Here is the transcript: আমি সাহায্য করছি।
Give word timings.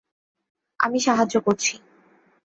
আমি 0.79 0.99
সাহায্য 0.99 1.35
করছি। 1.39 1.73